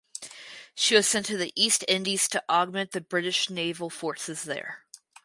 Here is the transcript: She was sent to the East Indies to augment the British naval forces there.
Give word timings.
She 0.73 0.95
was 0.95 1.07
sent 1.07 1.27
to 1.27 1.37
the 1.37 1.53
East 1.55 1.85
Indies 1.87 2.27
to 2.29 2.43
augment 2.49 2.89
the 2.89 3.01
British 3.01 3.51
naval 3.51 3.91
forces 3.91 4.45
there. 4.45 4.83